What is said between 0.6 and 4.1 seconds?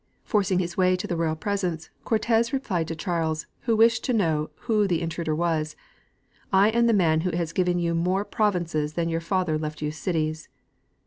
way to the royal presence, Cortez replied to Charles, who wished